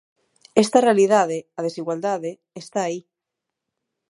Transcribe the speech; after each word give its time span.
Esta 0.63 0.79
realidade, 0.87 1.37
a 1.59 1.61
desigualdade, 1.67 2.31
está 2.61 2.79
aí. 2.87 2.99